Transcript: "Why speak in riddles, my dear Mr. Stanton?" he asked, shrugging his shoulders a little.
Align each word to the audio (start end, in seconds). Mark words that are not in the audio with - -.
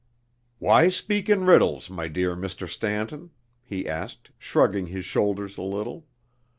"Why 0.57 0.89
speak 0.89 1.29
in 1.29 1.45
riddles, 1.45 1.87
my 1.91 2.07
dear 2.07 2.35
Mr. 2.35 2.67
Stanton?" 2.67 3.29
he 3.61 3.87
asked, 3.87 4.31
shrugging 4.39 4.87
his 4.87 5.05
shoulders 5.05 5.59
a 5.59 5.61
little. 5.61 6.07